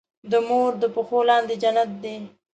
[0.31, 2.17] د مور د پښو لاندې جنت دی.